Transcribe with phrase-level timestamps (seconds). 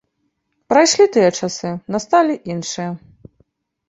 [0.73, 2.89] Прайшлі тыя часы, насталі іншыя.